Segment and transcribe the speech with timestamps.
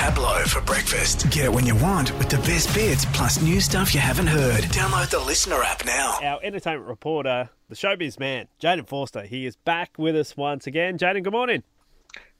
[0.00, 1.30] Pablo for breakfast.
[1.30, 4.62] Get it when you want with the best bits plus new stuff you haven't heard.
[4.72, 6.18] Download the LiSTNR app now.
[6.22, 10.96] Our entertainment reporter, the showbiz man, Jaden Forster, he is back with us once again.
[10.96, 11.62] Jaden, good morning.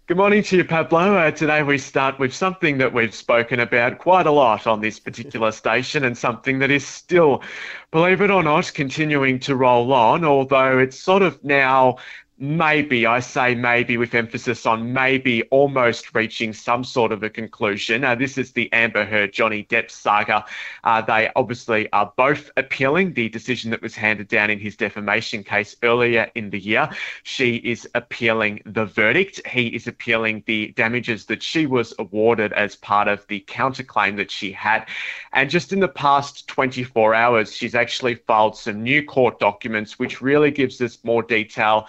[0.07, 1.17] Good morning to you, Pablo.
[1.19, 4.99] Uh, today we start with something that we've spoken about quite a lot on this
[4.99, 7.43] particular station and something that is still,
[7.91, 11.99] believe it or not, continuing to roll on, although it's sort of now
[12.41, 18.03] maybe, I say maybe with emphasis on maybe almost reaching some sort of a conclusion.
[18.03, 20.47] Uh, this is the Amber Heard Johnny Depp saga.
[20.83, 25.45] Uh, they obviously are both appealing the decision that was handed down in his defamation
[25.45, 26.89] case earlier in the year.
[27.25, 29.47] She is appealing the verdict.
[29.47, 34.31] He is appealing the damages that she was awarded as part of the counterclaim that
[34.31, 34.87] she had.
[35.35, 40.23] And just in the past 24 hours, she's actually filed some new court documents, which
[40.23, 41.87] really gives us more detail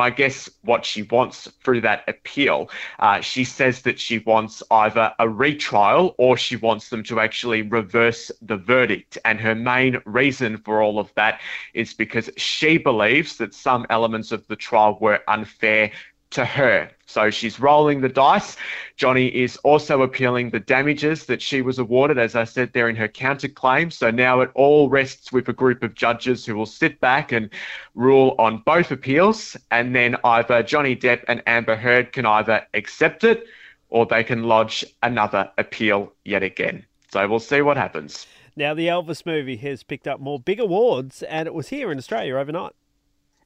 [0.00, 2.70] I guess, what she wants through that appeal.
[2.98, 7.62] Uh, she says that she wants either a retrial or she wants them to actually
[7.62, 9.18] reverse the verdict.
[9.24, 11.40] And her main reason for all of that
[11.72, 15.90] is because she believes that some elements of the trial were unfair
[16.34, 16.90] to her.
[17.06, 18.56] So she's rolling the dice.
[18.96, 22.96] Johnny is also appealing the damages that she was awarded, as I said there in
[22.96, 23.92] her counterclaim.
[23.92, 27.50] So now it all rests with a group of judges who will sit back and
[27.94, 29.56] rule on both appeals.
[29.70, 33.46] And then either Johnny Depp and Amber Heard can either accept it
[33.90, 36.84] or they can lodge another appeal yet again.
[37.12, 38.26] So we'll see what happens.
[38.56, 41.98] Now, the Elvis movie has picked up more big awards, and it was here in
[41.98, 42.72] Australia overnight.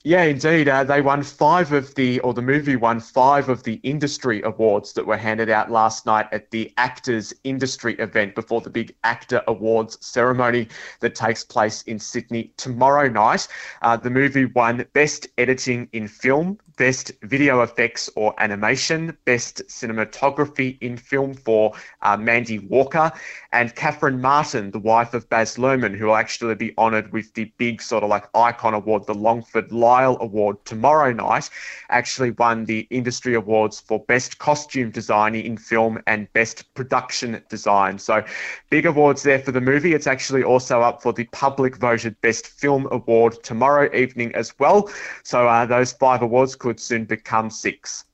[0.04, 0.68] Yeah, indeed.
[0.68, 4.92] Uh, they won five of the, or the movie won five of the industry awards
[4.92, 9.44] that were handed out last night at the Actors Industry event before the big AACTA
[9.46, 10.68] Awards ceremony
[11.00, 13.48] that takes place in Sydney tomorrow night.
[13.82, 20.78] Uh, the movie won Best Editing in Film, Best Video Effects or Animation, Best Cinematography
[20.80, 23.10] in Film for uh, Mandy Walker,
[23.52, 27.52] and Catherine Martin, the wife of Baz Luhrmann, who will actually be honoured with the
[27.58, 31.50] big sort of like icon award, the Longford Lyell Award tomorrow night,
[31.90, 37.98] actually won the industry awards for Best Costume Design in Film and Best Production Design.
[37.98, 38.22] So
[38.70, 39.94] big awards there for the movie.
[39.94, 44.88] It's actually also up for the public voted Best Film Award tomorrow evening as well.
[45.24, 48.04] So uh, those five awards could soon become six.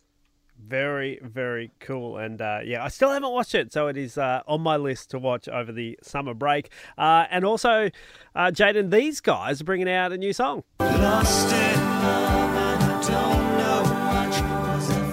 [0.67, 2.17] Very, very cool.
[2.17, 5.11] And uh, yeah, I still haven't watched it, so it is uh, on my list
[5.11, 6.71] to watch over the summer break.
[6.97, 7.91] Uh, and also,
[8.35, 10.65] uh, Jaden, these guys are bringing out a new song.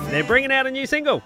[0.10, 1.22] They're bringing out a new single.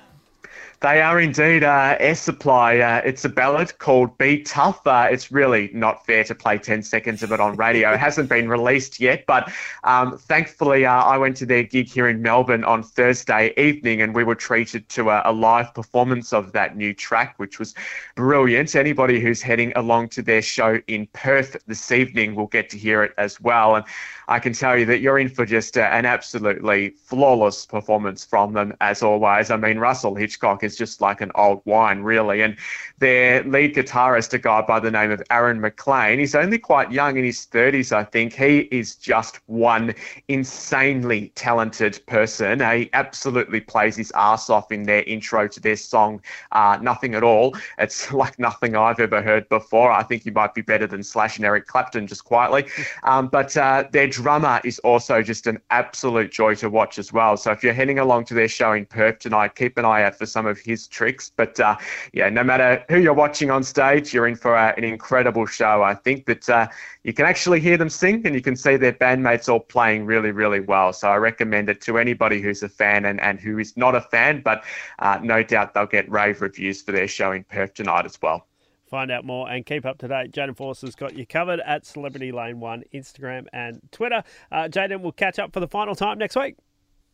[0.81, 2.79] They are indeed uh, Air Supply.
[2.79, 4.85] Uh, it's a ballad called Be Tough.
[4.85, 7.93] Uh, it's really not fair to play 10 seconds of it on radio.
[7.93, 9.51] it hasn't been released yet, but
[9.85, 14.13] um, thankfully, uh, I went to their gig here in Melbourne on Thursday evening and
[14.13, 17.73] we were treated to a, a live performance of that new track, which was
[18.15, 18.75] brilliant.
[18.75, 23.01] Anybody who's heading along to their show in Perth this evening will get to hear
[23.01, 23.75] it as well.
[23.75, 23.85] And
[24.27, 28.53] I can tell you that you're in for just a, an absolutely flawless performance from
[28.53, 29.51] them, as always.
[29.51, 32.41] I mean, Russell Hitchcock is just like an old wine, really.
[32.41, 32.57] And
[32.99, 37.17] their lead guitarist, a guy by the name of Aaron McLain, he's only quite young
[37.17, 38.33] in his 30s, I think.
[38.33, 39.93] He is just one
[40.27, 42.59] insanely talented person.
[42.59, 46.21] He absolutely plays his ass off in their intro to their song,
[46.51, 47.55] uh, Nothing at All.
[47.77, 49.91] It's like nothing I've ever heard before.
[49.91, 52.65] I think he might be better than Slash and Eric Clapton, just quietly.
[53.03, 57.37] Um, but uh, their drummer is also just an absolute joy to watch as well.
[57.37, 60.15] So if you're heading along to their show in Perth tonight, keep an eye out
[60.15, 61.31] for some of his tricks.
[61.35, 61.77] But uh,
[62.13, 65.83] yeah, no matter who you're watching on stage, you're in for uh, an incredible show.
[65.83, 66.67] I think that uh,
[67.03, 70.31] you can actually hear them sing and you can see their bandmates all playing really,
[70.31, 70.93] really well.
[70.93, 74.01] So I recommend it to anybody who's a fan and, and who is not a
[74.01, 74.63] fan, but
[74.99, 78.47] uh, no doubt they'll get rave reviews for their show in Perth tonight as well.
[78.87, 80.31] Find out more and keep up to date.
[80.31, 84.23] Jaden Forster's got you covered at Celebrity Lane 1, Instagram and Twitter.
[84.51, 86.55] Uh, Jaden, we'll catch up for the final time next week.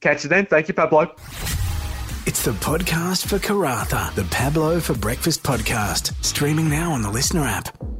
[0.01, 0.45] Catch you then.
[0.45, 1.15] Thank you, Pablo.
[2.27, 7.45] It's the podcast for Karratha, the Pablo for Breakfast podcast, streaming now on the LiSTNR
[7.45, 7.90] app.